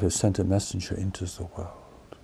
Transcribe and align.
God 0.00 0.04
has 0.04 0.14
sent 0.14 0.38
a 0.38 0.44
messenger 0.44 0.94
into 0.94 1.26
the 1.26 1.44
world. 1.44 2.16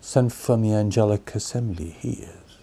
Sent 0.00 0.32
from 0.32 0.62
the 0.62 0.74
angelic 0.74 1.34
assembly, 1.34 1.90
He 1.98 2.10
is. 2.10 2.58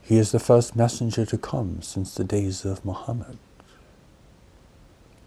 He 0.00 0.16
is 0.16 0.32
the 0.32 0.38
first 0.38 0.74
messenger 0.74 1.26
to 1.26 1.36
come 1.36 1.82
since 1.82 2.14
the 2.14 2.24
days 2.24 2.64
of 2.64 2.86
Muhammad. 2.86 3.36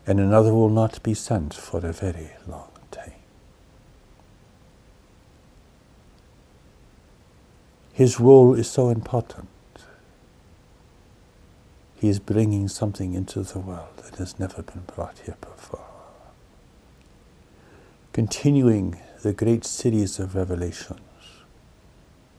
And 0.08 0.20
another 0.20 0.52
will 0.52 0.72
not 0.72 1.04
be 1.04 1.14
sent 1.14 1.54
for 1.54 1.86
a 1.86 1.94
very 1.94 2.32
long 2.48 2.72
time. 2.90 3.14
His 7.94 8.20
role 8.20 8.56
is 8.56 8.68
so 8.68 8.90
important. 8.90 9.48
He 12.02 12.10
is 12.10 12.18
bringing 12.18 12.68
something 12.68 13.14
into 13.14 13.44
the 13.44 13.60
world 13.60 13.98
that 13.98 14.16
has 14.16 14.40
never 14.40 14.64
been 14.64 14.86
brought 14.96 15.20
here 15.20 15.38
before. 15.40 15.86
Continuing 18.12 19.00
the 19.22 19.34
great 19.34 19.64
series 19.64 20.18
of 20.18 20.34
revelations 20.34 21.00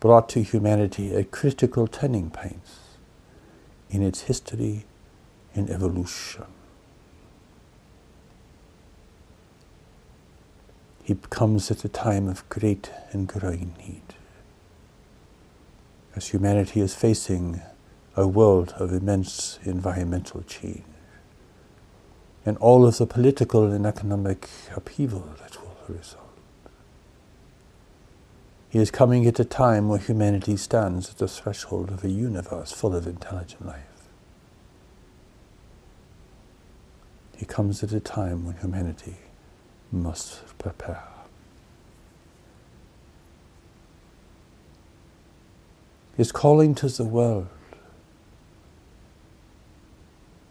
brought 0.00 0.28
to 0.30 0.42
humanity 0.42 1.14
at 1.14 1.30
critical 1.30 1.86
turning 1.86 2.28
points 2.28 2.96
in 3.88 4.02
its 4.02 4.22
history 4.22 4.84
and 5.54 5.70
evolution. 5.70 6.47
He 11.04 11.14
comes 11.30 11.70
at 11.70 11.84
a 11.84 11.88
time 11.88 12.26
of 12.26 12.48
great 12.48 12.91
and 13.12 13.28
growing 13.28 13.76
need. 13.78 14.14
As 16.16 16.30
humanity 16.30 16.80
is 16.80 16.97
facing 16.97 17.62
a 18.16 18.27
world 18.27 18.74
of 18.77 18.92
immense 18.92 19.58
environmental 19.64 20.42
change 20.42 20.84
and 22.44 22.56
all 22.58 22.84
of 22.84 22.98
the 22.98 23.06
political 23.06 23.70
and 23.70 23.86
economic 23.86 24.48
upheaval 24.74 25.34
that 25.41 25.60
will 25.62 25.77
result. 25.88 26.19
He 28.69 28.78
is 28.78 28.91
coming 28.91 29.27
at 29.27 29.38
a 29.38 29.44
time 29.44 29.88
where 29.88 29.98
humanity 29.98 30.56
stands 30.56 31.10
at 31.10 31.19
the 31.19 31.28
threshold 31.28 31.91
of 31.91 32.04
a 32.04 32.08
universe 32.08 32.72
full 32.72 32.96
of 32.96 33.06
intelligent 33.06 33.64
life. 33.66 34.08
He 37.36 37.44
comes 37.44 37.82
at 37.82 37.92
a 37.92 38.00
time 38.00 38.47
when 38.47 38.56
humanity 38.56 39.16
must 39.91 40.58
prepare. 40.58 41.02
His 46.16 46.32
calling 46.32 46.74
to 46.76 46.88
the 46.88 47.04
world 47.04 47.48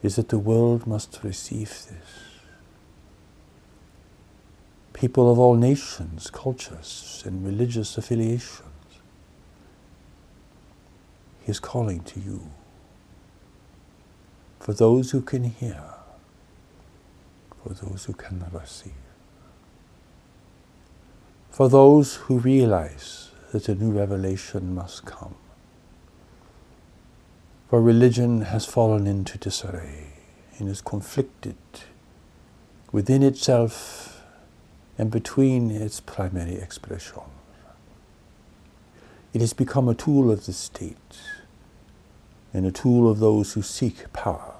is 0.01 0.15
that 0.15 0.29
the 0.29 0.39
world 0.39 0.87
must 0.87 1.19
receive 1.23 1.69
this 1.69 2.31
people 5.01 5.31
of 5.31 5.39
all 5.39 5.55
nations, 5.55 6.29
cultures, 6.29 7.23
and 7.25 7.43
religious 7.43 7.97
affiliations. 7.97 8.61
He 11.43 11.49
is 11.49 11.59
calling 11.59 12.01
to 12.01 12.19
you. 12.19 12.51
For 14.59 14.73
those 14.73 15.09
who 15.09 15.21
can 15.21 15.45
hear, 15.45 15.83
for 17.63 17.73
those 17.73 18.05
who 18.05 18.13
can 18.13 18.37
never 18.37 18.61
see. 18.63 18.93
For 21.49 21.67
those 21.67 22.17
who 22.17 22.37
realize 22.37 23.31
that 23.53 23.69
a 23.69 23.73
new 23.73 23.89
revelation 23.89 24.75
must 24.75 25.05
come. 25.05 25.33
For 27.71 27.81
religion 27.81 28.41
has 28.41 28.65
fallen 28.65 29.07
into 29.07 29.37
disarray 29.37 30.07
and 30.59 30.67
is 30.67 30.81
conflicted 30.81 31.55
within 32.91 33.23
itself 33.23 34.25
and 34.97 35.09
between 35.09 35.71
its 35.71 36.01
primary 36.01 36.55
expressions. 36.55 37.23
It 39.33 39.39
has 39.39 39.53
become 39.53 39.87
a 39.87 39.93
tool 39.93 40.29
of 40.29 40.47
the 40.47 40.51
state 40.51 41.21
and 42.53 42.65
a 42.65 42.73
tool 42.73 43.09
of 43.09 43.19
those 43.19 43.53
who 43.53 43.61
seek 43.61 44.11
power 44.11 44.53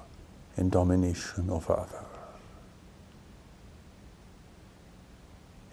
and 0.56 0.70
domination 0.70 1.50
over 1.50 1.74
others. 1.78 2.06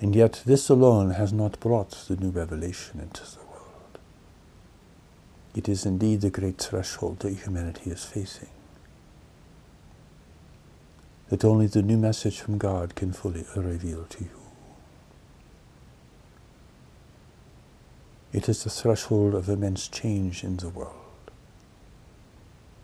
And 0.01 0.13
yet, 0.13 0.43
this 0.45 0.67
alone 0.67 1.11
has 1.11 1.31
not 1.31 1.57
brought 1.61 1.91
the 1.91 2.17
new 2.17 2.31
revelation 2.31 2.99
into 2.99 3.23
the 3.23 3.37
world. 3.37 3.48
It 5.55 5.67
is 5.67 5.85
indeed 5.85 6.21
the 6.21 6.29
great 6.29 6.57
threshold 6.57 7.19
that 7.19 7.33
humanity 7.33 7.89
is 7.89 8.05
facing. 8.05 8.49
That 11.29 11.43
only 11.43 11.67
the 11.67 11.81
new 11.81 11.97
message 11.97 12.39
from 12.39 12.57
God 12.57 12.95
can 12.95 13.13
fully 13.13 13.45
reveal 13.55 14.05
to 14.05 14.23
you. 14.23 14.29
It 18.31 18.47
is 18.47 18.63
the 18.63 18.69
threshold 18.69 19.33
of 19.33 19.49
immense 19.49 19.87
change 19.87 20.43
in 20.43 20.57
the 20.57 20.69
world, 20.69 20.93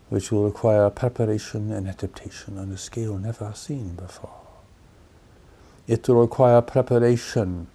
which 0.10 0.32
will 0.32 0.44
require 0.44 0.90
preparation 0.90 1.72
and 1.72 1.88
adaptation 1.88 2.58
on 2.58 2.72
a 2.72 2.78
scale 2.78 3.18
never 3.20 3.54
seen 3.54 3.94
before. 3.96 4.42
It 5.88 6.08
will 6.08 6.22
require 6.22 6.62
preparation 6.62 7.68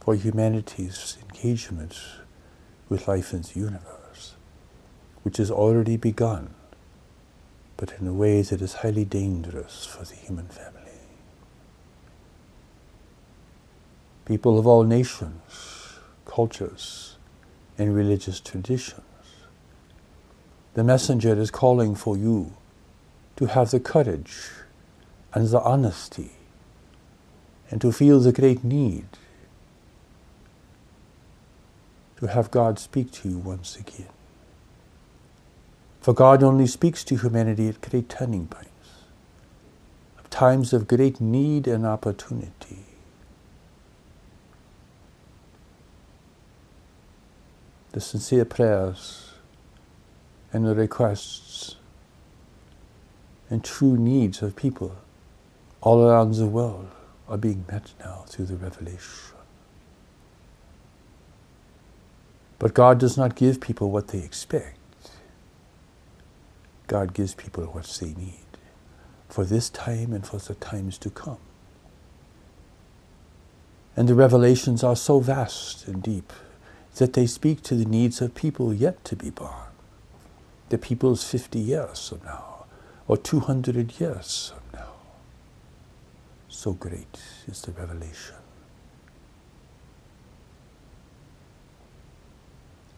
for 0.00 0.14
humanity's 0.14 1.16
engagement 1.22 1.96
with 2.88 3.08
life 3.08 3.32
in 3.32 3.42
the 3.42 3.58
universe, 3.58 4.34
which 5.22 5.38
has 5.38 5.50
already 5.50 5.96
begun, 5.96 6.54
but 7.76 7.92
in 8.00 8.06
a 8.06 8.12
way 8.12 8.42
that 8.42 8.60
is 8.60 8.74
highly 8.74 9.04
dangerous 9.04 9.84
for 9.84 10.04
the 10.04 10.14
human 10.14 10.46
family. 10.46 10.80
People 14.24 14.58
of 14.58 14.66
all 14.66 14.84
nations, 14.84 15.98
cultures 16.24 17.16
and 17.76 17.94
religious 17.94 18.40
traditions. 18.40 19.02
The 20.74 20.84
messenger 20.84 21.38
is 21.38 21.50
calling 21.50 21.94
for 21.94 22.16
you 22.16 22.54
to 23.36 23.46
have 23.46 23.70
the 23.70 23.80
courage 23.80 24.50
and 25.32 25.48
the 25.48 25.60
honesty 25.60 26.32
and 27.70 27.80
to 27.80 27.92
feel 27.92 28.20
the 28.20 28.32
great 28.32 28.64
need 28.64 29.06
to 32.18 32.26
have 32.26 32.50
God 32.50 32.78
speak 32.78 33.10
to 33.12 33.28
you 33.28 33.38
once 33.38 33.76
again. 33.76 34.08
For 36.00 36.12
God 36.14 36.42
only 36.42 36.66
speaks 36.66 37.02
to 37.04 37.16
humanity 37.16 37.68
at 37.68 37.80
great 37.80 38.08
turning 38.08 38.46
points, 38.46 38.70
of 40.18 40.30
times 40.30 40.72
of 40.72 40.86
great 40.86 41.20
need 41.20 41.66
and 41.66 41.86
opportunity. 41.86 42.84
the 47.94 48.00
sincere 48.00 48.44
prayers 48.44 49.34
and 50.52 50.66
the 50.66 50.74
requests 50.74 51.76
and 53.48 53.62
true 53.62 53.96
needs 53.96 54.42
of 54.42 54.56
people 54.56 54.96
all 55.80 56.02
around 56.02 56.34
the 56.34 56.46
world 56.46 56.90
are 57.28 57.36
being 57.36 57.64
met 57.70 57.92
now 58.00 58.24
through 58.26 58.46
the 58.46 58.56
revelation. 58.56 59.33
But 62.58 62.74
God 62.74 62.98
does 62.98 63.16
not 63.16 63.34
give 63.34 63.60
people 63.60 63.90
what 63.90 64.08
they 64.08 64.18
expect. 64.20 64.78
God 66.86 67.14
gives 67.14 67.34
people 67.34 67.64
what 67.64 67.84
they 68.00 68.14
need 68.14 68.40
for 69.28 69.44
this 69.44 69.68
time 69.70 70.12
and 70.12 70.26
for 70.26 70.38
the 70.38 70.54
times 70.54 70.98
to 70.98 71.10
come. 71.10 71.38
And 73.96 74.08
the 74.08 74.14
revelations 74.14 74.84
are 74.84 74.96
so 74.96 75.20
vast 75.20 75.86
and 75.88 76.02
deep 76.02 76.32
that 76.96 77.14
they 77.14 77.26
speak 77.26 77.62
to 77.62 77.74
the 77.74 77.84
needs 77.84 78.20
of 78.20 78.34
people 78.34 78.72
yet 78.72 79.04
to 79.06 79.16
be 79.16 79.30
born, 79.30 79.72
the 80.68 80.78
people's 80.78 81.24
50 81.28 81.58
years 81.58 82.08
from 82.08 82.20
now, 82.24 82.66
or 83.08 83.16
200 83.16 84.00
years 84.00 84.52
from 84.54 84.80
now. 84.80 84.92
So 86.48 86.72
great 86.72 87.18
is 87.46 87.62
the 87.62 87.72
revelation. 87.72 88.43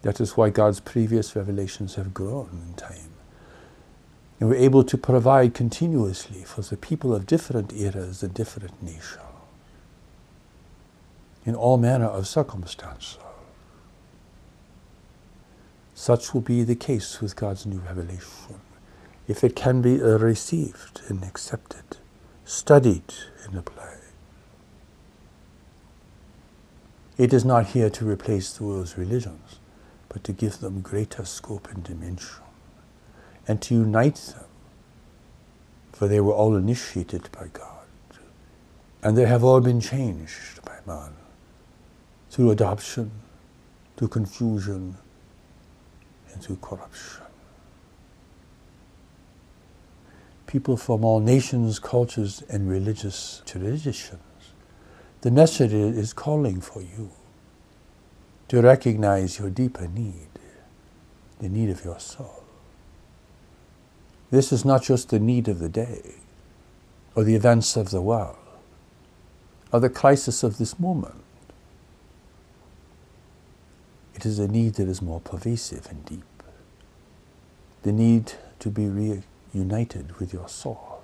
That 0.03 0.21
is 0.21 0.37
why 0.37 0.51
God's 0.51 0.81
previous 0.81 1.35
revelations 1.35 1.97
have 1.97 2.15
grown 2.15 2.63
in 2.69 2.75
time. 2.75 3.11
And 4.39 4.49
we're 4.49 4.57
able 4.57 4.85
to 4.85 4.99
provide 4.99 5.55
continuously 5.55 6.45
for 6.45 6.61
the 6.61 6.77
people 6.77 7.15
of 7.15 7.27
different 7.27 7.73
eras 7.73 8.23
and 8.23 8.35
different 8.35 8.83
nations 8.83 9.21
in 11.47 11.55
all 11.55 11.79
manner 11.79 12.07
of 12.07 12.27
circumstances. 12.27 13.19
Such 15.95 16.35
will 16.35 16.41
be 16.43 16.63
the 16.65 16.75
case 16.75 17.21
with 17.21 17.37
God's 17.37 17.65
new 17.65 17.79
revelation. 17.79 18.61
If 19.29 19.43
it 19.43 19.57
can 19.57 19.81
be 19.81 20.03
uh, 20.03 20.19
received 20.19 21.01
and 21.09 21.25
accepted, 21.25 21.97
studied 22.45 23.15
and 23.45 23.57
applied. 23.57 23.97
It 27.17 27.33
is 27.33 27.45
not 27.45 27.69
here 27.69 27.89
to 27.91 28.09
replace 28.09 28.53
the 28.53 28.65
world's 28.65 28.99
religions, 28.99 29.59
but 30.17 30.25
to 30.25 30.33
give 30.33 30.61
them 30.61 30.81
greater 30.81 31.27
scope 31.27 31.69
and 31.71 31.85
dimension, 31.85 32.43
and 33.47 33.61
to 33.61 33.75
unite 33.75 34.15
them, 34.35 34.47
for 35.93 36.09
they 36.09 36.21
were 36.21 36.33
all 36.33 36.57
initiated 36.57 37.29
by 37.33 37.49
God. 37.53 37.85
And 39.03 39.15
they 39.15 39.27
have 39.27 39.45
all 39.45 39.61
been 39.61 39.79
changed 39.79 40.65
by 40.65 40.79
man 40.87 41.13
through 42.31 42.51
adoption, 42.51 43.11
through 43.99 44.09
confusion, 44.09 44.97
and 46.33 46.43
through 46.43 46.61
corruption. 46.63 47.23
People 50.47 50.79
from 50.79 51.05
all 51.05 51.21
nations, 51.21 51.79
cultures, 51.79 52.43
and 52.49 52.71
religious 52.71 53.43
traditions, 53.45 54.23
the 55.21 55.31
message 55.31 55.75
is 55.75 56.15
calling 56.15 56.63
for 56.63 56.81
you 56.81 57.11
to 58.49 58.61
recognize 58.61 59.39
your 59.39 59.51
deeper 59.51 59.89
need, 59.89 60.29
the 61.41 61.49
need 61.49 61.71
of 61.71 61.85
your 61.85 61.99
soul. 61.99 62.45
This 64.31 64.53
is 64.53 64.65
not 64.65 64.83
just 64.83 65.11
the 65.11 65.21
need 65.21 65.49
of 65.49 65.59
the 65.59 65.69
day 65.69 66.17
or 67.15 67.25
the 67.25 67.35
events 67.35 67.77
of 67.77 67.91
the 67.91 68.03
world 68.03 68.37
or 69.73 69.81
the 69.81 69.89
crisis 69.89 70.43
of 70.43 70.59
this 70.59 70.79
moment. 70.79 71.15
It 74.15 74.25
is 74.25 74.39
a 74.39 74.49
need 74.49 74.75
that 74.75 74.89
is 74.89 75.03
more 75.03 75.21
pervasive 75.21 75.87
and 75.91 76.05
deep. 76.05 76.25
The 77.83 77.93
need 77.93 78.33
to 78.61 78.71
be 78.71 78.89
reunited 78.89 80.19
with 80.19 80.33
your 80.33 80.49
soul. 80.49 81.03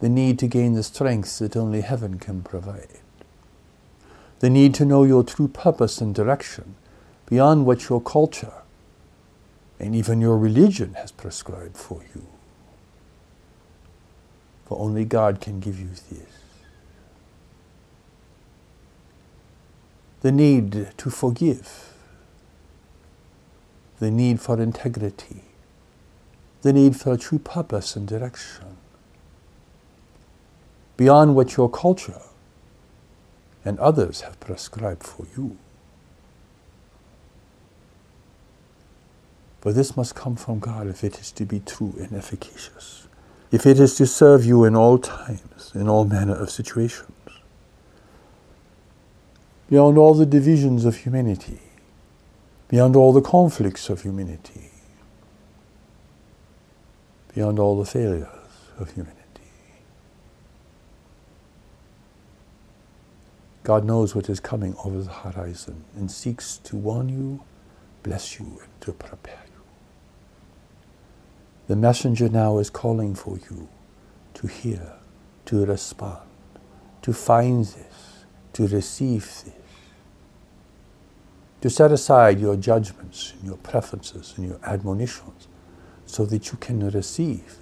The 0.00 0.08
need 0.08 0.38
to 0.40 0.48
gain 0.48 0.74
the 0.74 0.82
strength 0.82 1.38
that 1.38 1.56
only 1.56 1.82
heaven 1.82 2.18
can 2.18 2.42
provide. 2.42 3.00
The 4.42 4.50
need 4.50 4.74
to 4.74 4.84
know 4.84 5.04
your 5.04 5.22
true 5.22 5.46
purpose 5.46 6.00
and 6.00 6.12
direction 6.12 6.74
beyond 7.26 7.64
what 7.64 7.88
your 7.88 8.00
culture 8.00 8.54
and 9.78 9.94
even 9.94 10.20
your 10.20 10.36
religion 10.36 10.94
has 10.94 11.12
prescribed 11.12 11.76
for 11.76 12.02
you. 12.12 12.26
For 14.66 14.80
only 14.80 15.04
God 15.04 15.40
can 15.40 15.60
give 15.60 15.78
you 15.78 15.90
this. 15.90 16.26
The 20.22 20.32
need 20.32 20.88
to 20.96 21.08
forgive, 21.08 21.94
the 24.00 24.10
need 24.10 24.40
for 24.40 24.60
integrity, 24.60 25.44
the 26.62 26.72
need 26.72 26.96
for 26.96 27.12
a 27.12 27.16
true 27.16 27.38
purpose 27.38 27.94
and 27.94 28.08
direction, 28.08 28.76
beyond 30.96 31.36
what 31.36 31.56
your 31.56 31.70
culture 31.70 32.22
and 33.64 33.78
others 33.78 34.22
have 34.22 34.38
prescribed 34.40 35.04
for 35.04 35.26
you. 35.36 35.56
But 39.60 39.76
this 39.76 39.96
must 39.96 40.14
come 40.14 40.34
from 40.34 40.58
God 40.58 40.88
if 40.88 41.04
it 41.04 41.20
is 41.20 41.30
to 41.32 41.44
be 41.44 41.60
true 41.60 41.94
and 41.98 42.12
efficacious, 42.12 43.06
if 43.52 43.64
it 43.64 43.78
is 43.78 43.94
to 43.96 44.06
serve 44.06 44.44
you 44.44 44.64
in 44.64 44.74
all 44.74 44.98
times, 44.98 45.70
in 45.74 45.88
all 45.88 46.04
manner 46.04 46.34
of 46.34 46.50
situations. 46.50 47.08
Beyond 49.70 49.96
all 49.96 50.14
the 50.14 50.26
divisions 50.26 50.84
of 50.84 50.96
humanity, 50.96 51.60
beyond 52.68 52.96
all 52.96 53.12
the 53.12 53.22
conflicts 53.22 53.88
of 53.88 54.02
humanity, 54.02 54.70
beyond 57.34 57.58
all 57.58 57.78
the 57.78 57.86
failures 57.86 58.26
of 58.78 58.90
humanity. 58.90 59.21
God 63.64 63.84
knows 63.84 64.14
what 64.14 64.28
is 64.28 64.40
coming 64.40 64.74
over 64.84 65.02
the 65.02 65.12
horizon 65.12 65.84
and 65.94 66.10
seeks 66.10 66.58
to 66.58 66.76
warn 66.76 67.08
you, 67.08 67.44
bless 68.02 68.38
you, 68.38 68.44
and 68.44 68.80
to 68.80 68.92
prepare 68.92 69.38
you. 69.46 69.62
The 71.68 71.76
messenger 71.76 72.28
now 72.28 72.58
is 72.58 72.70
calling 72.70 73.14
for 73.14 73.38
you 73.50 73.68
to 74.34 74.46
hear, 74.48 74.94
to 75.46 75.64
respond, 75.64 76.22
to 77.02 77.12
find 77.12 77.64
this, 77.64 78.24
to 78.54 78.66
receive 78.66 79.24
this, 79.44 79.54
to 81.60 81.70
set 81.70 81.92
aside 81.92 82.40
your 82.40 82.56
judgments 82.56 83.32
and 83.38 83.44
your 83.44 83.58
preferences 83.58 84.34
and 84.36 84.48
your 84.48 84.58
admonitions 84.64 85.46
so 86.04 86.26
that 86.26 86.50
you 86.50 86.58
can 86.58 86.90
receive 86.90 87.58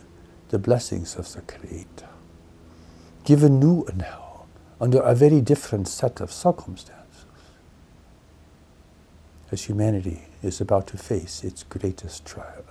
the 0.49 0.59
blessings 0.59 1.17
of 1.17 1.31
the 1.35 1.43
Creator. 1.43 2.09
Given 3.25 3.61
new 3.61 3.85
and 3.85 3.99
now, 3.99 4.30
under 4.81 5.01
a 5.01 5.15
very 5.15 5.41
different 5.41 5.89
set 5.89 6.21
of 6.21 6.33
circumstances, 6.33 7.25
as 9.53 9.65
humanity 9.65 10.23
is 10.43 10.61
about 10.61 10.87
to 10.87 10.97
face 10.97 11.45
its 11.45 11.63
greatest 11.65 12.25
trials. 12.25 12.65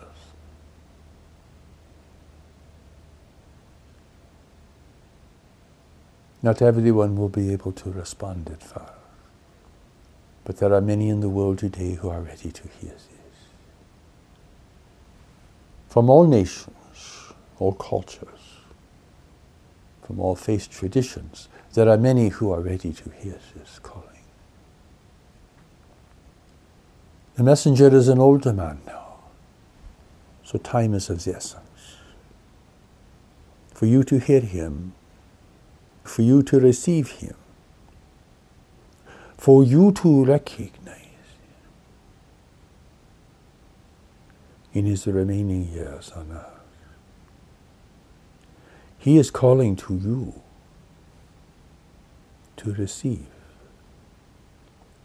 Not 6.41 6.61
everyone 6.61 7.17
will 7.17 7.29
be 7.29 7.51
able 7.51 7.73
to 7.73 7.91
respond 7.91 8.49
at 8.49 8.63
first. 8.63 8.93
But 10.45 10.57
there 10.57 10.73
are 10.73 10.81
many 10.81 11.09
in 11.09 11.19
the 11.19 11.29
world 11.29 11.59
today 11.59 11.95
who 11.95 12.09
are 12.09 12.21
ready 12.21 12.51
to 12.51 12.67
hear 12.79 12.91
this. 12.91 13.09
From 15.89 16.09
all 16.09 16.25
nations, 16.25 17.33
all 17.59 17.73
cultures, 17.73 18.38
from 20.09 20.19
all 20.19 20.35
faith 20.35 20.71
traditions, 20.71 21.47
there 21.75 21.87
are 21.87 21.97
many 21.97 22.29
who 22.29 22.51
are 22.51 22.61
ready 22.61 22.91
to 22.91 23.11
hear 23.11 23.37
this 23.55 23.77
calling. 23.83 24.07
The 27.35 27.43
messenger 27.43 27.95
is 27.95 28.07
an 28.07 28.17
older 28.17 28.51
man 28.51 28.81
now, 28.87 29.19
so 30.43 30.57
time 30.57 30.95
is 30.95 31.11
of 31.11 31.23
the 31.23 31.35
essence. 31.35 31.97
For 33.73 33.85
you 33.85 34.03
to 34.05 34.19
hear 34.19 34.41
him 34.41 34.93
for 36.09 36.23
you 36.23 36.41
to 36.43 36.59
receive 36.59 37.11
Him, 37.11 37.35
for 39.37 39.63
you 39.63 39.91
to 39.91 40.25
recognize 40.25 40.97
him 40.97 41.05
in 44.73 44.85
His 44.85 45.05
remaining 45.07 45.69
years 45.69 46.11
on 46.11 46.31
earth. 46.31 46.58
He 48.99 49.17
is 49.17 49.31
calling 49.31 49.75
to 49.77 49.95
you 49.95 50.41
to 52.57 52.73
receive, 52.73 53.25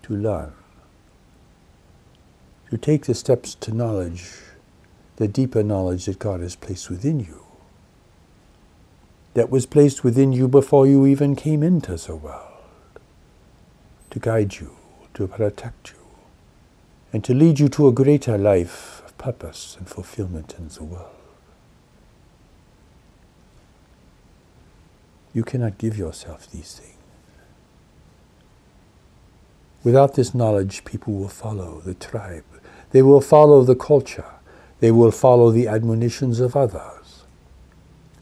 to 0.02 0.14
learn, 0.16 0.52
to 2.70 2.76
take 2.76 3.06
the 3.06 3.14
steps 3.14 3.54
to 3.56 3.72
knowledge, 3.72 4.32
the 5.16 5.28
deeper 5.28 5.62
knowledge 5.62 6.06
that 6.06 6.18
God 6.18 6.40
has 6.40 6.56
placed 6.56 6.90
within 6.90 7.20
you 7.20 7.44
that 9.34 9.50
was 9.50 9.66
placed 9.66 10.04
within 10.04 10.32
you 10.32 10.48
before 10.48 10.86
you 10.86 11.06
even 11.06 11.36
came 11.36 11.62
into 11.62 11.96
the 11.96 12.16
world 12.16 12.40
to 14.10 14.20
guide 14.20 14.54
you, 14.60 14.70
to 15.12 15.26
protect 15.26 15.90
you, 15.90 15.98
and 17.12 17.24
to 17.24 17.34
lead 17.34 17.58
you 17.58 17.68
to 17.68 17.88
a 17.88 17.92
greater 17.92 18.38
life 18.38 19.02
of 19.04 19.18
purpose 19.18 19.76
and 19.76 19.88
fulfillment 19.88 20.54
in 20.56 20.68
the 20.68 20.84
world. 20.84 21.23
You 25.34 25.42
cannot 25.42 25.76
give 25.76 25.98
yourself 25.98 26.50
these 26.50 26.78
things. 26.78 26.94
Without 29.82 30.14
this 30.14 30.34
knowledge, 30.34 30.84
people 30.84 31.12
will 31.12 31.28
follow 31.28 31.82
the 31.84 31.92
tribe. 31.92 32.44
They 32.92 33.02
will 33.02 33.20
follow 33.20 33.62
the 33.64 33.76
culture. 33.76 34.24
They 34.80 34.90
will 34.90 35.10
follow 35.10 35.50
the 35.50 35.68
admonitions 35.68 36.40
of 36.40 36.56
others. 36.56 37.24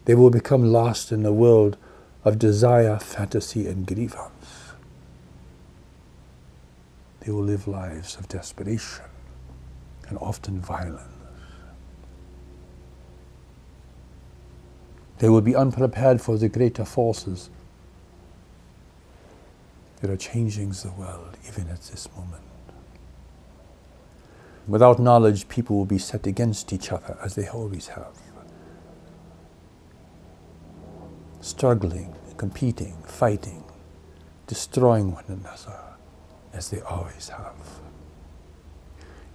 They 0.05 0.15
will 0.15 0.29
become 0.29 0.73
lost 0.73 1.11
in 1.11 1.23
the 1.23 1.31
world 1.31 1.77
of 2.25 2.39
desire, 2.39 2.99
fantasy, 2.99 3.67
and 3.67 3.87
grievance. 3.87 4.73
They 7.21 7.31
will 7.31 7.43
live 7.43 7.67
lives 7.67 8.17
of 8.17 8.27
desperation 8.27 9.05
and 10.09 10.17
often 10.17 10.59
violence. 10.59 11.22
They 15.23 15.29
will 15.29 15.39
be 15.39 15.55
unprepared 15.55 16.19
for 16.19 16.37
the 16.37 16.49
greater 16.49 16.83
forces 16.83 17.49
that 20.01 20.09
are 20.09 20.17
changing 20.17 20.71
the 20.71 20.91
world 20.97 21.37
even 21.47 21.69
at 21.69 21.81
this 21.83 22.09
moment. 22.13 22.43
Without 24.67 24.99
knowledge, 24.99 25.47
people 25.47 25.77
will 25.77 25.85
be 25.85 25.97
set 25.97 26.27
against 26.27 26.73
each 26.73 26.91
other 26.91 27.17
as 27.23 27.35
they 27.35 27.47
always 27.47 27.87
have. 27.87 28.17
struggling, 31.39 32.13
competing, 32.35 32.95
fighting, 33.05 33.63
destroying 34.47 35.13
one 35.13 35.23
another, 35.29 35.79
as 36.51 36.69
they 36.69 36.81
always 36.81 37.29
have. 37.29 37.79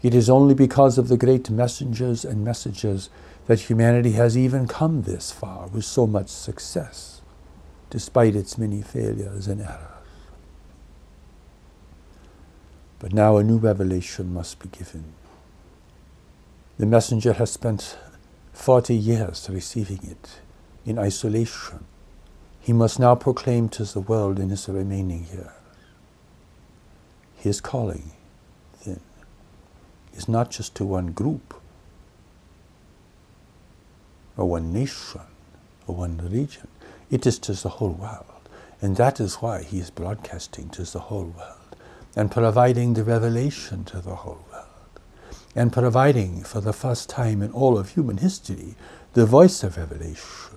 It 0.03 0.15
is 0.15 0.29
only 0.29 0.55
because 0.55 0.99
of 0.99 1.09
the 1.09 1.17
great 1.17 1.49
messengers 1.49 2.27
and 2.27 2.45
messages 2.45 3.09
that 3.49 3.63
humanity 3.63 4.13
has 4.13 4.39
even 4.39 4.69
come 4.69 5.03
this 5.03 5.33
far 5.33 5.67
with 5.67 5.85
so 5.85 6.07
much 6.07 6.29
success, 6.29 7.21
despite 7.91 8.37
its 8.37 8.57
many 8.57 8.81
failures 8.81 9.49
and 9.49 9.61
errors. 9.61 9.81
But 13.01 13.13
now 13.13 13.37
a 13.37 13.43
new 13.43 13.59
revelation 13.59 14.33
must 14.33 14.61
be 14.61 14.69
given. 14.69 15.13
The 16.79 16.87
messenger 16.87 17.33
has 17.33 17.51
spent 17.51 17.99
40 18.53 18.95
years 18.95 19.49
receiving 19.51 20.01
it 20.05 20.39
in 20.87 20.97
isolation 20.97 21.85
he 22.69 22.75
must 22.75 22.99
now 22.99 23.15
proclaim 23.15 23.71
to 23.71 23.85
the 23.85 24.01
world 24.01 24.39
in 24.39 24.51
his 24.51 24.69
remaining 24.69 25.27
years. 25.33 25.49
His 27.35 27.63
calling, 27.63 28.11
then, 28.85 29.01
is 30.13 30.29
not 30.29 30.51
just 30.51 30.75
to 30.75 30.85
one 30.85 31.13
group, 31.13 31.58
or 34.39 34.49
one 34.49 34.73
nation, 34.73 35.21
or 35.87 35.97
one 35.97 36.17
region. 36.33 36.69
It 37.11 37.27
is 37.27 37.39
to 37.41 37.53
the 37.53 37.69
whole 37.69 37.93
world. 37.93 38.25
And 38.81 38.97
that 38.97 39.21
is 39.21 39.37
why 39.37 39.65
he 39.65 39.81
is 39.81 39.91
broadcasting 39.91 40.71
to 40.71 40.85
the 40.85 41.01
whole 41.01 41.35
world 41.37 41.77
and 42.15 42.31
providing 42.31 42.95
the 42.95 43.05
revelation 43.05 43.85
to 43.85 44.01
the 44.01 44.15
whole 44.15 44.45
world 44.51 44.67
and 45.55 45.73
providing 45.73 46.45
for 46.45 46.61
the 46.61 46.73
first 46.73 47.09
time 47.09 47.43
in 47.43 47.51
all 47.51 47.77
of 47.77 47.91
human 47.91 48.19
history 48.19 48.77
the 49.15 49.27
voice 49.27 49.65
of 49.65 49.77
revelation. 49.77 50.57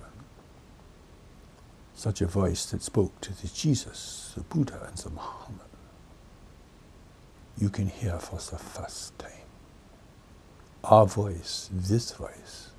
Such 1.94 2.20
a 2.20 2.26
voice 2.26 2.66
that 2.66 2.82
spoke 2.82 3.20
to 3.22 3.32
the 3.32 3.48
Jesus, 3.48 4.32
the 4.36 4.42
Buddha, 4.42 4.86
and 4.88 4.96
the 4.96 5.10
Muhammad. 5.10 5.60
You 7.58 7.68
can 7.68 7.86
hear 7.86 8.18
for 8.18 8.36
the 8.36 8.58
first 8.58 9.18
time. 9.18 9.30
Our 10.84 11.06
voice, 11.06 11.68
this 11.72 12.12
voice, 12.12 12.71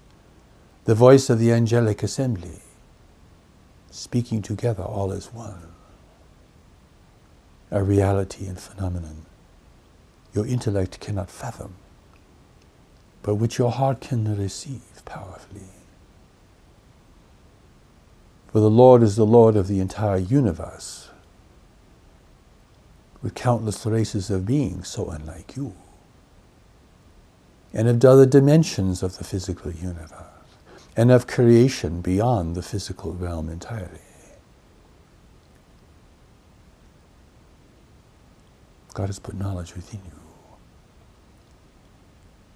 the 0.86 0.96
voice 0.96 1.30
of 1.30 1.40
the 1.40 1.52
angelic 1.52 2.04
assembly, 2.04 2.60
speaking 3.90 4.42
together 4.42 4.84
all 4.84 5.14
as 5.14 5.34
one. 5.34 5.62
A 7.72 7.82
reality 7.82 8.46
and 8.48 8.60
phenomenon 8.60 9.26
your 10.34 10.48
intellect 10.48 11.00
cannot 11.00 11.30
fathom, 11.30 11.76
but 13.22 13.36
which 13.36 13.60
your 13.60 13.72
heart 13.72 14.02
can 14.02 14.36
receive 14.38 14.82
powerfully. 15.06 15.70
For 18.52 18.60
the 18.60 18.70
Lord 18.70 19.04
is 19.04 19.16
the 19.16 19.26
Lord 19.26 19.56
of 19.56 19.68
the 19.68 19.80
entire 19.80 20.18
universe, 20.18 21.10
with 23.22 23.36
countless 23.36 23.86
races 23.86 24.30
of 24.30 24.46
beings 24.46 24.88
so 24.88 25.10
unlike 25.10 25.56
you, 25.56 25.76
and 27.74 27.88
of 27.88 28.04
other 28.04 28.26
dimensions 28.26 29.02
of 29.02 29.18
the 29.18 29.24
physical 29.24 29.72
universe 29.72 30.33
and 30.96 31.12
of 31.12 31.28
creation 31.28 32.02
beyond 32.02 32.56
the 32.56 32.62
physical 32.62 33.14
realm 33.14 33.50
entirely. 33.50 34.00
God 38.94 39.08
has 39.08 39.20
put 39.20 39.36
knowledge 39.36 39.76
within 39.76 40.02
you. 40.06 40.20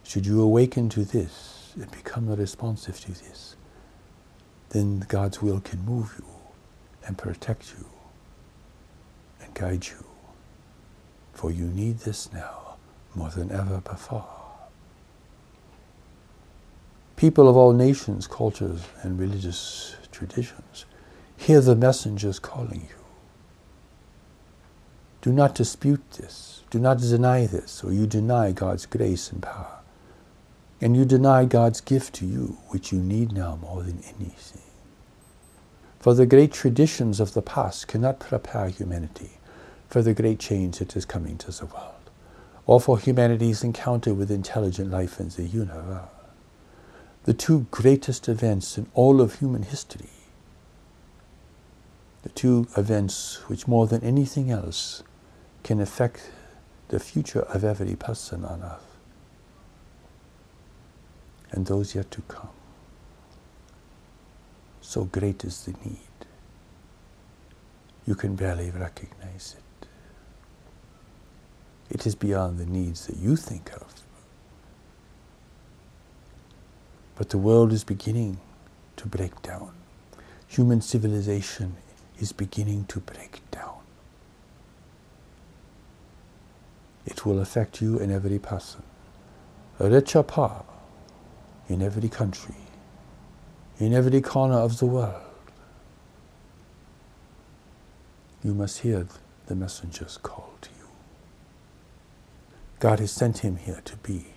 Should 0.03 0.25
you 0.25 0.41
awaken 0.41 0.88
to 0.89 1.03
this 1.03 1.74
and 1.75 1.89
become 1.91 2.29
responsive 2.29 3.00
to 3.01 3.12
this, 3.12 3.56
then 4.70 5.00
God's 5.08 5.41
will 5.41 5.60
can 5.60 5.84
move 5.84 6.13
you 6.20 6.25
and 7.06 7.17
protect 7.17 7.74
you 7.77 7.86
and 9.41 9.53
guide 9.53 9.88
you. 9.88 10.06
For 11.34 11.51
you 11.51 11.65
need 11.65 12.00
this 12.00 12.32
now 12.32 12.77
more 13.15 13.29
than 13.29 13.51
ever 13.51 13.82
before. 13.82 14.37
People 17.18 17.50
of 17.50 17.58
all 17.58 17.74
nations, 17.74 18.28
cultures, 18.28 18.84
and 19.02 19.20
religious 19.20 19.96
traditions 20.12 20.86
hear 21.36 21.62
the 21.62 21.76
messengers 21.76 22.38
calling 22.38 22.82
you. 22.82 22.96
Do 25.22 25.34
not 25.34 25.56
dispute 25.56 26.12
this. 26.12 26.62
Do 26.70 26.78
not 26.78 27.00
deny 27.00 27.48
this, 27.48 27.84
or 27.84 27.92
you 27.92 28.06
deny 28.06 28.52
God's 28.52 28.86
grace 28.86 29.32
and 29.32 29.42
power. 29.42 29.80
And 30.80 30.96
you 30.96 31.06
deny 31.06 31.46
God's 31.46 31.82
gift 31.82 32.14
to 32.16 32.26
you, 32.28 32.60
which 32.68 32.92
you 32.92 33.00
need 33.00 33.32
now 33.32 33.56
more 33.56 33.82
than 33.82 34.04
anything. 34.04 34.62
For 36.00 36.14
the 36.14 36.28
great 36.28 36.54
traditions 36.54 37.20
of 37.20 37.34
the 37.34 37.42
past 37.42 37.88
cannot 37.88 38.20
prepare 38.20 38.70
humanity 38.70 39.32
for 39.90 40.04
the 40.04 40.14
great 40.14 40.38
change 40.38 40.78
that 40.78 40.96
is 40.96 41.06
coming 41.06 41.40
to 41.40 41.52
the 41.52 41.66
world, 41.66 42.12
or 42.68 42.80
for 42.80 43.00
humanity's 43.00 43.64
encounter 43.64 44.14
with 44.14 44.30
intelligent 44.30 44.92
life 44.92 45.20
in 45.20 45.30
the 45.30 45.44
universe 45.44 46.10
the 47.27 47.34
two 47.34 47.67
greatest 47.72 48.29
events 48.29 48.77
in 48.77 48.88
all 48.93 49.19
of 49.19 49.39
human 49.39 49.63
history, 49.63 50.07
the 52.24 52.29
two 52.29 52.65
events 52.77 53.41
which 53.50 53.67
more 53.67 53.86
than 53.86 54.01
anything 54.01 54.50
else 54.50 55.03
can 55.62 55.81
affect 55.81 56.31
the 56.88 57.01
future 57.01 57.41
of 57.41 57.65
every 57.65 57.98
person 57.98 58.46
on 58.46 58.63
earth 58.63 58.96
and 61.51 61.65
those 61.65 61.96
yet 61.96 62.10
to 62.12 62.22
come. 62.29 62.48
So 64.79 65.03
great 65.03 65.43
is 65.43 65.65
the 65.65 65.74
need. 65.84 66.00
You 68.05 68.15
can 68.15 68.38
barely 68.38 68.72
recognize 68.72 69.57
it. 69.57 69.88
It 71.89 72.07
is 72.07 72.15
beyond 72.15 72.57
the 72.57 72.65
needs 72.65 73.05
that 73.07 73.17
you 73.17 73.36
think 73.36 73.74
of. 73.74 74.07
But 77.18 77.30
the 77.30 77.38
world 77.38 77.74
is 77.74 77.84
beginning 77.84 78.40
to 78.98 79.08
break 79.08 79.42
down. 79.42 79.72
Human 80.48 80.82
civilization 80.82 81.78
is 82.20 82.32
beginning 82.32 82.86
to 82.86 83.00
break 83.00 83.42
down. 83.52 83.76
It 87.06 87.26
will 87.26 87.40
affect 87.40 87.82
you 87.82 88.00
and 88.00 88.12
every 88.12 88.38
person, 88.40 88.84
rich 89.80 90.16
or 90.16 90.24
poor, 90.24 90.64
in 91.70 91.82
every 91.82 92.10
country, 92.10 92.56
in 93.80 93.94
every 93.94 94.22
corner 94.22 94.56
of 94.58 94.80
the 94.80 94.86
world. 94.86 95.24
You 98.44 98.54
must 98.54 98.80
hear 98.80 99.08
the 99.48 99.56
messenger's 99.56 100.18
call 100.18 100.54
to 100.62 100.70
you. 100.80 100.88
God 102.80 103.00
has 103.00 103.12
sent 103.12 103.40
him 103.40 103.58
here 103.58 103.82
to 103.86 103.96
be 103.98 104.28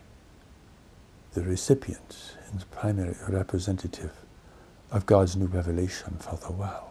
the 1.34 1.42
recipient 1.42 2.36
and 2.50 2.60
the 2.60 2.66
primary 2.66 3.16
representative 3.28 4.12
of 4.90 5.06
God's 5.06 5.36
new 5.36 5.46
revelation 5.46 6.16
for 6.18 6.36
the 6.36 6.52
world. 6.52 6.88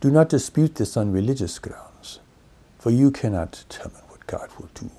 Do 0.00 0.10
not 0.10 0.28
dispute 0.28 0.74
this 0.76 0.96
on 0.96 1.12
religious 1.12 1.58
grounds, 1.58 2.20
for 2.78 2.90
you 2.90 3.10
cannot 3.10 3.64
determine 3.68 4.02
what 4.08 4.26
God 4.26 4.50
will 4.58 4.68
do 4.74 4.90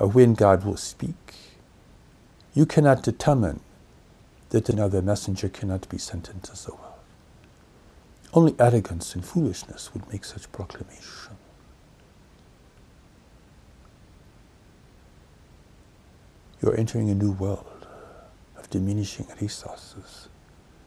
or 0.00 0.08
when 0.08 0.34
God 0.34 0.64
will 0.64 0.76
speak. 0.78 1.34
You 2.54 2.66
cannot 2.66 3.02
determine 3.02 3.60
that 4.50 4.68
another 4.68 5.02
messenger 5.02 5.48
cannot 5.48 5.88
be 5.88 5.98
sent 5.98 6.28
into 6.30 6.52
the 6.52 6.72
world. 6.72 6.80
Only 8.34 8.54
arrogance 8.58 9.14
and 9.14 9.24
foolishness 9.24 9.92
would 9.94 10.10
make 10.10 10.24
such 10.24 10.50
proclamation. 10.52 11.36
You're 16.62 16.78
entering 16.78 17.10
a 17.10 17.14
new 17.16 17.32
world 17.32 17.88
of 18.56 18.70
diminishing 18.70 19.26
resources, 19.40 20.28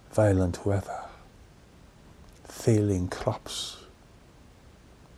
violent 0.10 0.65
weather, 0.65 1.01
failing 2.46 3.10
crops, 3.10 3.84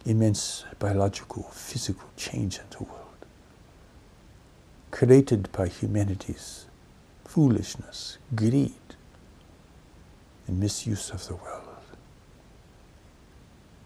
immense 0.04 0.66
biological, 0.80 1.44
physical 1.54 2.10
change 2.18 2.58
in 2.58 2.64
the 2.72 2.84
world, 2.86 3.26
created 4.90 5.52
by 5.52 5.68
humanity's 5.68 6.66
foolishness, 7.24 8.18
greed, 8.34 8.74
and 10.48 10.60
misuse 10.60 11.12
of 11.12 11.28
the 11.28 11.36
world. 11.36 11.64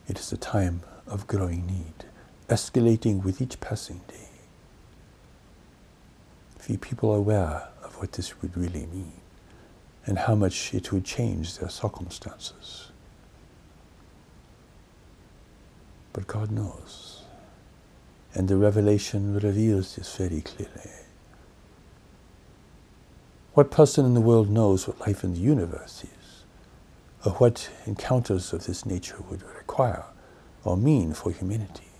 It 0.07 0.17
is 0.17 0.31
a 0.31 0.37
time 0.37 0.83
of 1.05 1.27
growing 1.27 1.67
need, 1.67 2.05
escalating 2.47 3.23
with 3.25 3.41
each 3.41 3.59
passing 3.59 3.99
day 4.07 4.30
few 6.61 6.77
people 6.77 7.11
are 7.11 7.17
aware 7.17 7.69
of 7.83 7.95
what 7.97 8.11
this 8.11 8.39
would 8.41 8.55
really 8.55 8.85
mean 8.85 9.13
and 10.05 10.17
how 10.17 10.35
much 10.35 10.73
it 10.73 10.91
would 10.91 11.03
change 11.03 11.57
their 11.57 11.69
circumstances. 11.69 12.91
But 16.13 16.27
God 16.27 16.51
knows. 16.51 17.23
And 18.33 18.47
the 18.47 18.57
revelation 18.57 19.39
reveals 19.39 19.95
this 19.95 20.15
very 20.15 20.41
clearly. 20.41 20.91
What 23.53 23.71
person 23.71 24.05
in 24.05 24.13
the 24.13 24.21
world 24.21 24.49
knows 24.49 24.87
what 24.87 25.01
life 25.01 25.23
in 25.23 25.33
the 25.33 25.39
universe 25.39 26.03
is, 26.03 26.43
or 27.25 27.33
what 27.33 27.69
encounters 27.85 28.53
of 28.53 28.65
this 28.65 28.85
nature 28.85 29.17
would 29.29 29.43
require 29.43 30.05
or 30.63 30.77
mean 30.77 31.13
for 31.13 31.31
humanity, 31.31 31.91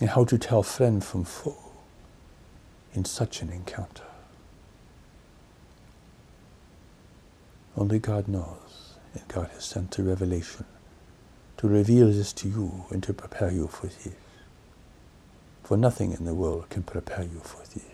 and 0.00 0.10
how 0.10 0.24
to 0.24 0.38
tell 0.38 0.62
friend 0.62 1.04
from 1.04 1.24
foe? 1.24 1.63
In 2.94 3.04
such 3.04 3.42
an 3.42 3.50
encounter. 3.50 4.04
Only 7.76 7.98
God 7.98 8.28
knows, 8.28 8.94
and 9.12 9.26
God 9.28 9.50
has 9.52 9.64
sent 9.64 9.98
a 9.98 10.02
revelation 10.02 10.64
to 11.58 11.68
reveal 11.68 12.06
this 12.06 12.32
to 12.34 12.48
you 12.48 12.84
and 12.90 13.02
to 13.02 13.12
prepare 13.12 13.50
you 13.50 13.66
for 13.66 13.88
this. 13.88 14.08
For 15.64 15.76
nothing 15.76 16.12
in 16.12 16.24
the 16.24 16.34
world 16.34 16.70
can 16.70 16.82
prepare 16.82 17.24
you 17.24 17.40
for 17.40 17.62
this. 17.74 17.84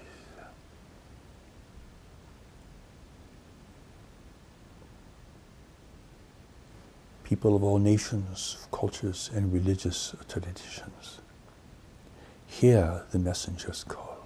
people 7.31 7.55
of 7.55 7.63
all 7.63 7.79
nations, 7.79 8.67
cultures, 8.73 9.31
and 9.33 9.53
religious 9.53 10.17
traditions. 10.29 11.21
Hear 12.49 13.05
the 13.13 13.21
messenger's 13.21 13.85
call. 13.85 14.20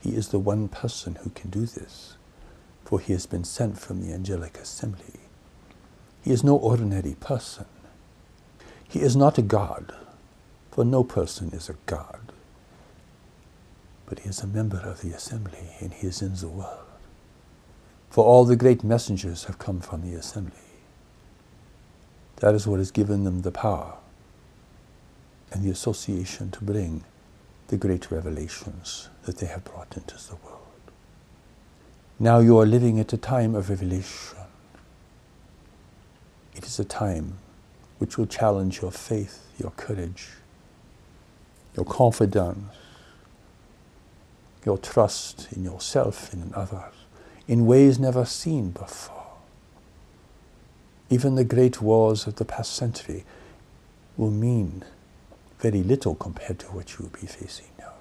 He 0.00 0.14
is 0.14 0.28
the 0.28 0.38
one 0.38 0.68
person 0.68 1.16
who 1.16 1.30
can 1.30 1.50
do 1.50 1.66
this, 1.66 2.16
for 2.84 3.00
he 3.00 3.12
has 3.12 3.26
been 3.26 3.44
sent 3.44 3.78
from 3.78 4.00
the 4.00 4.12
angelic 4.12 4.58
assembly. 4.58 5.20
He 6.22 6.32
is 6.32 6.44
no 6.44 6.56
ordinary 6.56 7.16
person. 7.20 7.66
He 8.88 9.00
is 9.00 9.16
not 9.16 9.38
a 9.38 9.42
god, 9.42 9.94
for 10.70 10.84
no 10.84 11.04
person 11.04 11.50
is 11.52 11.68
a 11.68 11.76
god. 11.86 12.20
But 14.06 14.20
he 14.20 14.28
is 14.28 14.40
a 14.40 14.46
member 14.46 14.78
of 14.78 15.02
the 15.02 15.12
assembly, 15.12 15.70
and 15.80 15.92
he 15.92 16.06
is 16.06 16.22
in 16.22 16.34
the 16.36 16.48
world. 16.48 16.86
For 18.10 18.24
all 18.24 18.44
the 18.44 18.56
great 18.56 18.82
messengers 18.82 19.44
have 19.44 19.58
come 19.58 19.80
from 19.80 20.02
the 20.02 20.16
assembly. 20.16 20.54
That 22.36 22.54
is 22.54 22.66
what 22.66 22.78
has 22.78 22.90
given 22.90 23.24
them 23.24 23.42
the 23.42 23.50
power 23.50 23.94
and 25.52 25.62
the 25.62 25.70
association 25.70 26.50
to 26.52 26.64
bring 26.64 27.04
the 27.68 27.76
great 27.76 28.10
revelations 28.10 29.08
that 29.24 29.38
they 29.38 29.46
have 29.46 29.64
brought 29.64 29.96
into 29.96 30.16
the 30.16 30.36
world. 30.36 30.58
Now 32.18 32.40
you 32.40 32.58
are 32.58 32.66
living 32.66 32.98
at 32.98 33.12
a 33.12 33.16
time 33.16 33.54
of 33.54 33.70
revelation. 33.70 34.38
It 36.54 36.66
is 36.66 36.78
a 36.80 36.84
time 36.84 37.38
which 37.98 38.18
will 38.18 38.26
challenge 38.26 38.82
your 38.82 38.90
faith, 38.90 39.46
your 39.58 39.70
courage, 39.72 40.28
your 41.76 41.84
confidence, 41.84 42.74
your 44.64 44.78
trust 44.78 45.48
in 45.52 45.64
yourself 45.64 46.32
and 46.32 46.42
in 46.42 46.54
others 46.54 46.94
in 47.48 47.64
ways 47.64 47.98
never 47.98 48.26
seen 48.26 48.70
before. 48.70 49.14
Even 51.08 51.34
the 51.34 51.44
great 51.44 51.80
wars 51.80 52.26
of 52.26 52.36
the 52.36 52.44
past 52.44 52.74
century 52.74 53.24
will 54.18 54.30
mean 54.30 54.84
very 55.58 55.82
little 55.82 56.14
compared 56.14 56.58
to 56.60 56.66
what 56.66 56.92
you 56.92 57.04
will 57.04 57.20
be 57.20 57.26
facing 57.26 57.66
now. 57.78 57.92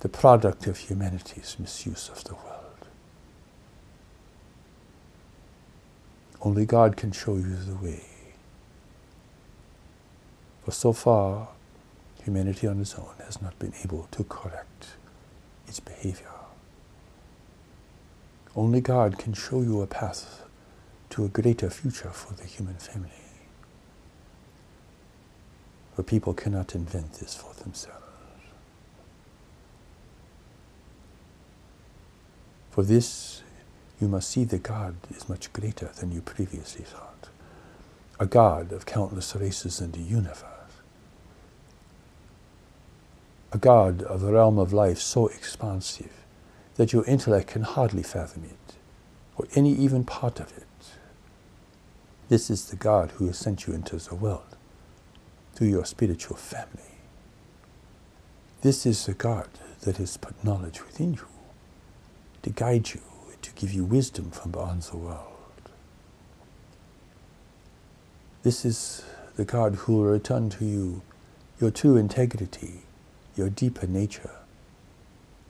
The 0.00 0.08
product 0.08 0.66
of 0.66 0.78
humanity's 0.78 1.56
misuse 1.58 2.08
of 2.08 2.22
the 2.24 2.34
world. 2.34 2.86
Only 6.40 6.66
God 6.66 6.96
can 6.96 7.10
show 7.10 7.34
you 7.34 7.56
the 7.56 7.74
way. 7.74 8.04
For 10.64 10.70
so 10.70 10.92
far, 10.92 11.48
humanity 12.22 12.66
on 12.68 12.80
its 12.80 12.94
own 12.94 13.14
has 13.24 13.42
not 13.42 13.58
been 13.58 13.72
able 13.82 14.06
to 14.12 14.22
correct 14.24 14.90
its 15.66 15.80
behavior. 15.80 16.26
Only 18.54 18.80
God 18.80 19.18
can 19.18 19.32
show 19.32 19.62
you 19.62 19.82
a 19.82 19.86
path 19.86 20.44
to 21.10 21.24
a 21.24 21.28
greater 21.28 21.70
future 21.70 22.10
for 22.10 22.34
the 22.34 22.44
human 22.44 22.74
family. 22.74 23.27
For 25.98 26.04
people 26.04 26.32
cannot 26.32 26.76
invent 26.76 27.14
this 27.14 27.34
for 27.34 27.52
themselves. 27.60 27.98
For 32.70 32.84
this, 32.84 33.42
you 34.00 34.06
must 34.06 34.30
see 34.30 34.44
that 34.44 34.62
God 34.62 34.94
is 35.10 35.28
much 35.28 35.52
greater 35.52 35.90
than 35.98 36.12
you 36.12 36.20
previously 36.20 36.84
thought. 36.84 37.30
A 38.20 38.26
God 38.26 38.70
of 38.70 38.86
countless 38.86 39.34
races 39.34 39.80
in 39.80 39.90
the 39.90 39.98
universe. 39.98 40.44
A 43.52 43.58
God 43.58 44.02
of 44.02 44.22
a 44.22 44.32
realm 44.32 44.60
of 44.60 44.72
life 44.72 45.00
so 45.00 45.26
expansive 45.26 46.12
that 46.76 46.92
your 46.92 47.04
intellect 47.06 47.48
can 47.48 47.62
hardly 47.62 48.04
fathom 48.04 48.44
it, 48.44 48.76
or 49.36 49.48
any 49.56 49.72
even 49.72 50.04
part 50.04 50.38
of 50.38 50.56
it. 50.56 50.92
This 52.28 52.50
is 52.50 52.66
the 52.66 52.76
God 52.76 53.10
who 53.16 53.26
has 53.26 53.36
sent 53.36 53.66
you 53.66 53.74
into 53.74 53.96
the 53.96 54.14
world 54.14 54.47
through 55.58 55.66
your 55.66 55.84
spiritual 55.84 56.36
family. 56.36 56.94
This 58.60 58.86
is 58.86 59.06
the 59.06 59.12
God 59.12 59.48
that 59.80 59.96
has 59.96 60.16
put 60.16 60.44
knowledge 60.44 60.84
within 60.84 61.14
you 61.14 61.26
to 62.42 62.50
guide 62.50 62.90
you, 62.90 63.00
to 63.42 63.50
give 63.54 63.72
you 63.72 63.82
wisdom 63.82 64.30
from 64.30 64.52
beyond 64.52 64.82
the 64.82 64.96
world. 64.96 65.32
This 68.44 68.64
is 68.64 69.04
the 69.34 69.44
God 69.44 69.74
who 69.74 69.96
will 69.96 70.04
return 70.04 70.48
to 70.50 70.64
you 70.64 71.02
your 71.60 71.72
true 71.72 71.96
integrity, 71.96 72.82
your 73.34 73.50
deeper 73.50 73.88
nature, 73.88 74.36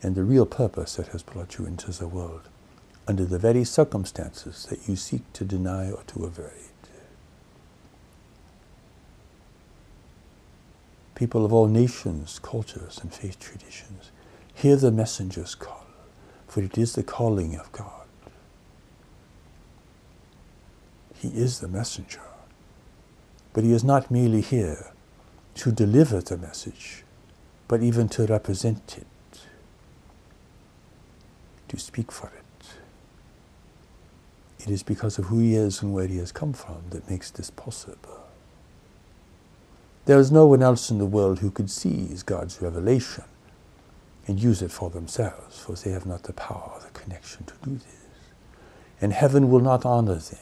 and 0.02 0.14
the 0.14 0.24
real 0.24 0.46
purpose 0.46 0.94
that 0.96 1.08
has 1.08 1.22
brought 1.22 1.58
you 1.58 1.66
into 1.66 1.90
the 1.90 2.08
world 2.08 2.48
under 3.06 3.26
the 3.26 3.38
very 3.38 3.64
circumstances 3.64 4.64
that 4.70 4.88
you 4.88 4.96
seek 4.96 5.30
to 5.34 5.44
deny 5.44 5.90
or 5.90 6.02
to 6.04 6.24
avoid. 6.24 6.77
People 11.18 11.44
of 11.44 11.52
all 11.52 11.66
nations, 11.66 12.38
cultures, 12.38 13.00
and 13.02 13.12
faith 13.12 13.40
traditions, 13.40 14.12
hear 14.54 14.76
the 14.76 14.92
messenger's 14.92 15.56
call, 15.56 15.84
for 16.46 16.62
it 16.62 16.78
is 16.78 16.92
the 16.92 17.02
calling 17.02 17.56
of 17.56 17.72
God. 17.72 18.06
He 21.16 21.26
is 21.30 21.58
the 21.58 21.66
messenger, 21.66 22.20
but 23.52 23.64
he 23.64 23.72
is 23.72 23.82
not 23.82 24.12
merely 24.12 24.40
here 24.40 24.92
to 25.56 25.72
deliver 25.72 26.20
the 26.20 26.36
message, 26.36 27.02
but 27.66 27.82
even 27.82 28.08
to 28.10 28.24
represent 28.24 28.96
it, 28.96 29.40
to 31.66 31.78
speak 31.80 32.12
for 32.12 32.28
it. 32.28 32.68
It 34.60 34.70
is 34.70 34.84
because 34.84 35.18
of 35.18 35.24
who 35.24 35.40
he 35.40 35.56
is 35.56 35.82
and 35.82 35.92
where 35.92 36.06
he 36.06 36.18
has 36.18 36.30
come 36.30 36.52
from 36.52 36.82
that 36.90 37.10
makes 37.10 37.32
this 37.32 37.50
possible. 37.50 38.27
There 40.08 40.18
is 40.18 40.32
no 40.32 40.46
one 40.46 40.62
else 40.62 40.90
in 40.90 40.96
the 40.96 41.04
world 41.04 41.40
who 41.40 41.50
could 41.50 41.68
seize 41.68 42.22
God's 42.22 42.62
revelation 42.62 43.24
and 44.26 44.42
use 44.42 44.62
it 44.62 44.70
for 44.70 44.88
themselves, 44.88 45.58
for 45.60 45.74
they 45.74 45.90
have 45.90 46.06
not 46.06 46.22
the 46.22 46.32
power 46.32 46.70
or 46.76 46.80
the 46.80 46.98
connection 46.98 47.44
to 47.44 47.52
do 47.62 47.74
this. 47.74 48.06
And 49.02 49.12
heaven 49.12 49.50
will 49.50 49.60
not 49.60 49.84
honor 49.84 50.14
them, 50.14 50.38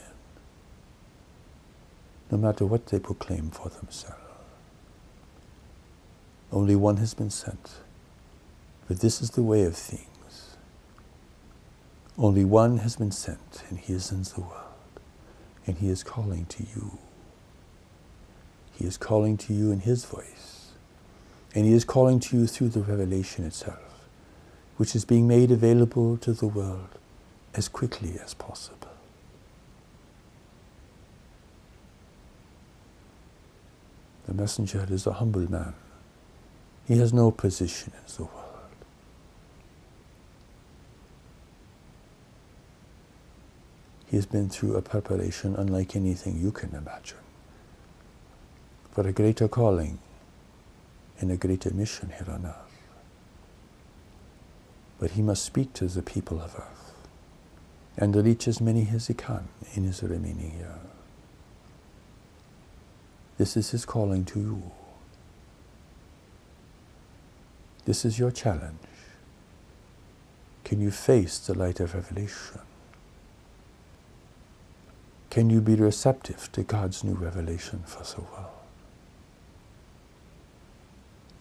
no 2.30 2.38
matter 2.38 2.64
what 2.64 2.86
they 2.86 3.00
proclaim 3.00 3.50
for 3.50 3.68
themselves. 3.68 4.20
Only 6.52 6.76
one 6.76 6.98
has 6.98 7.14
been 7.14 7.30
sent, 7.30 7.72
but 8.86 9.00
this 9.00 9.20
is 9.20 9.30
the 9.30 9.42
way 9.42 9.64
of 9.64 9.74
things. 9.74 10.56
Only 12.16 12.44
one 12.44 12.78
has 12.78 12.94
been 12.94 13.10
sent, 13.10 13.64
and 13.68 13.80
he 13.80 13.94
is 13.94 14.12
in 14.12 14.22
the 14.22 14.42
world, 14.42 15.00
and 15.66 15.78
he 15.78 15.88
is 15.88 16.04
calling 16.04 16.46
to 16.50 16.62
you. 16.62 16.98
He 18.76 18.84
is 18.84 18.98
calling 18.98 19.38
to 19.38 19.54
you 19.54 19.72
in 19.72 19.80
his 19.80 20.04
voice, 20.04 20.72
and 21.54 21.64
he 21.64 21.72
is 21.72 21.84
calling 21.84 22.20
to 22.20 22.36
you 22.36 22.46
through 22.46 22.68
the 22.68 22.82
revelation 22.82 23.44
itself, 23.46 24.04
which 24.76 24.94
is 24.94 25.06
being 25.06 25.26
made 25.26 25.50
available 25.50 26.18
to 26.18 26.34
the 26.34 26.46
world 26.46 26.98
as 27.54 27.68
quickly 27.68 28.18
as 28.22 28.34
possible. 28.34 28.76
The 34.26 34.34
messenger 34.34 34.86
is 34.90 35.06
a 35.06 35.14
humble 35.14 35.50
man. 35.50 35.72
He 36.86 36.98
has 36.98 37.14
no 37.14 37.30
position 37.30 37.94
in 37.96 38.14
the 38.14 38.24
world. 38.24 38.42
He 44.08 44.16
has 44.16 44.26
been 44.26 44.50
through 44.50 44.76
a 44.76 44.82
preparation 44.82 45.56
unlike 45.56 45.96
anything 45.96 46.38
you 46.38 46.52
can 46.52 46.74
imagine 46.74 47.18
for 48.96 49.06
a 49.06 49.12
greater 49.12 49.46
calling 49.46 49.98
and 51.20 51.30
a 51.30 51.36
greater 51.36 51.70
mission 51.70 52.10
here 52.16 52.32
on 52.32 52.46
earth. 52.46 52.80
But 54.98 55.10
he 55.10 55.20
must 55.20 55.44
speak 55.44 55.74
to 55.74 55.86
the 55.86 56.00
people 56.00 56.40
of 56.40 56.54
earth 56.54 56.94
and 57.98 58.16
reach 58.16 58.48
as 58.48 58.58
many 58.58 58.88
as 58.90 59.08
he 59.08 59.12
can 59.12 59.48
in 59.74 59.84
his 59.84 60.02
remaining 60.02 60.52
years. 60.56 60.78
This 63.36 63.54
is 63.54 63.72
his 63.72 63.84
calling 63.84 64.24
to 64.24 64.40
you. 64.40 64.62
This 67.84 68.06
is 68.06 68.18
your 68.18 68.30
challenge. 68.30 68.78
Can 70.64 70.80
you 70.80 70.90
face 70.90 71.36
the 71.36 71.52
light 71.52 71.80
of 71.80 71.92
revelation? 71.92 72.60
Can 75.28 75.50
you 75.50 75.60
be 75.60 75.74
receptive 75.74 76.50
to 76.52 76.62
God's 76.62 77.04
new 77.04 77.12
revelation 77.12 77.82
for 77.84 78.02
the 78.02 78.22
world? 78.22 78.55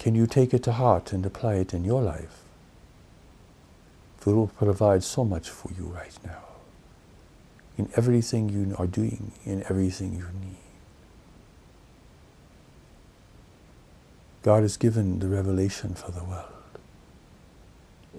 Can 0.05 0.13
you 0.13 0.27
take 0.27 0.53
it 0.53 0.61
to 0.65 0.71
heart 0.73 1.13
and 1.13 1.25
apply 1.25 1.55
it 1.55 1.73
in 1.73 1.83
your 1.83 2.03
life? 2.03 2.43
For 4.19 4.29
it 4.29 4.35
will 4.35 4.47
provide 4.49 5.03
so 5.03 5.25
much 5.25 5.49
for 5.49 5.71
you 5.73 5.85
right 5.85 6.15
now. 6.23 6.43
In 7.75 7.89
everything 7.95 8.49
you 8.49 8.75
are 8.77 8.85
doing, 8.85 9.31
in 9.45 9.63
everything 9.63 10.13
you 10.13 10.27
need. 10.39 10.57
God 14.43 14.61
has 14.61 14.77
given 14.77 15.17
the 15.17 15.27
revelation 15.27 15.95
for 15.95 16.11
the 16.11 16.23
world, 16.23 16.77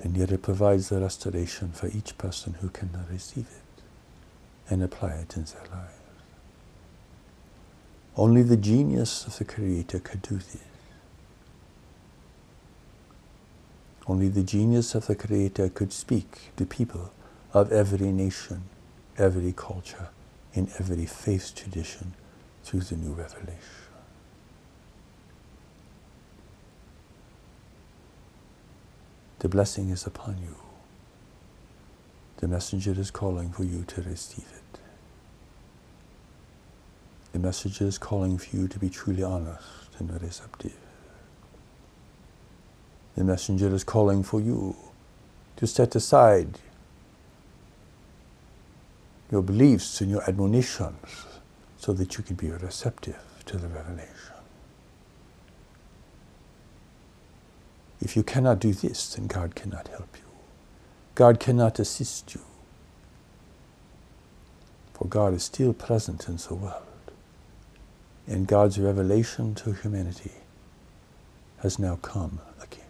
and 0.03 0.17
yet 0.17 0.33
it 0.33 0.43
provides 0.43 0.89
the 0.89 1.01
restoration 1.01 1.71
for 1.71 1.87
each 1.87 2.19
person 2.19 2.55
who 2.55 2.69
can 2.69 2.91
receive 3.09 3.47
it. 3.47 3.83
and 4.69 4.83
apply 4.83 5.11
it 5.11 5.37
in 5.37 5.45
their 5.45 5.63
lives. 5.71 5.93
Only 8.17 8.43
the 8.43 8.57
genius 8.57 9.25
of 9.29 9.39
the 9.39 9.45
Creator 9.45 10.01
could 10.01 10.23
do 10.23 10.39
this. 10.39 10.76
Only 14.09 14.29
the 14.29 14.43
genius 14.43 14.95
of 14.95 15.07
the 15.07 15.17
Creator 15.17 15.71
could 15.71 15.93
speak 15.93 16.53
to 16.57 16.65
people 16.65 17.13
of 17.53 17.73
every 17.73 18.13
nation, 18.13 18.63
every 19.19 19.53
culture, 19.53 20.09
in 20.55 20.69
every 20.79 21.07
faith 21.07 21.53
tradition 21.55 22.15
through 22.63 22.81
the 22.81 22.97
new 22.97 23.13
revelation. 23.13 23.61
The 29.41 29.49
blessing 29.49 29.91
is 29.91 30.07
upon 30.07 30.39
you. 30.39 30.57
The 32.39 32.49
messenger 32.49 32.93
is 32.93 33.11
calling 33.11 33.51
for 33.51 33.65
you 33.65 33.85
to 33.85 34.03
receive 34.03 34.47
it. 34.55 34.81
The 37.33 37.39
messenger 37.39 37.85
is 37.85 37.99
calling 37.99 38.39
for 38.39 38.57
you 38.57 38.69
to 38.69 38.79
be 38.79 38.89
truly 38.89 39.23
honest 39.23 39.65
and 39.99 40.11
receptive. 40.23 40.86
The 43.17 43.25
messenger 43.25 43.75
is 43.75 43.85
calling 43.85 44.23
for 44.23 44.41
you 44.41 44.77
to 45.57 45.67
set 45.67 45.95
aside 45.97 46.59
your 49.31 49.43
beliefs 49.43 50.01
and 50.01 50.11
your 50.11 50.23
admonitions 50.29 51.27
so 51.79 51.93
that 51.95 52.17
you 52.19 52.25
can 52.25 52.37
be 52.37 52.51
receptive 52.51 53.19
to 53.47 53.57
the 53.57 53.69
revelation. 53.69 54.13
If 58.01 58.17
you 58.17 58.23
cannot 58.23 58.61
do 58.61 58.73
this, 58.73 59.15
then 59.15 59.27
God 59.27 59.55
cannot 59.55 59.89
help 59.89 60.09
you. 60.17 60.23
God 61.15 61.41
cannot 61.41 61.79
assist 61.79 62.35
you. 62.35 62.43
For 64.93 65.07
God 65.07 65.35
is 65.35 65.45
still 65.45 65.73
present 65.73 66.29
in 66.29 66.37
the 66.37 66.55
world. 66.55 66.83
And 68.27 68.47
God's 68.47 68.79
revelation 68.79 69.55
to 69.57 69.73
humanity 69.73 70.33
has 71.59 71.79
now 71.79 71.97
come 71.97 72.41
again. 72.61 72.86